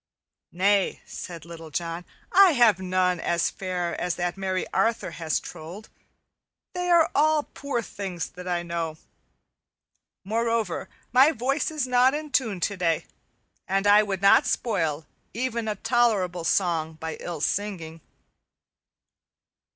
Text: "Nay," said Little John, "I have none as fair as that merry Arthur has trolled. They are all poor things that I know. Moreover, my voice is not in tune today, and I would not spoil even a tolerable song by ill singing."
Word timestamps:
"Nay," 0.51 0.99
said 1.05 1.45
Little 1.45 1.69
John, 1.69 2.05
"I 2.31 2.53
have 2.53 2.79
none 2.79 3.19
as 3.19 3.51
fair 3.51 4.01
as 4.01 4.15
that 4.15 4.35
merry 4.35 4.65
Arthur 4.73 5.11
has 5.11 5.39
trolled. 5.39 5.89
They 6.73 6.89
are 6.89 7.11
all 7.13 7.43
poor 7.53 7.83
things 7.83 8.27
that 8.29 8.47
I 8.47 8.63
know. 8.63 8.97
Moreover, 10.23 10.89
my 11.13 11.31
voice 11.31 11.69
is 11.69 11.85
not 11.85 12.15
in 12.15 12.31
tune 12.31 12.59
today, 12.59 13.05
and 13.67 13.85
I 13.85 14.01
would 14.01 14.23
not 14.23 14.47
spoil 14.47 15.05
even 15.35 15.67
a 15.67 15.75
tolerable 15.75 16.45
song 16.45 16.93
by 16.93 17.17
ill 17.19 17.39
singing." 17.39 18.01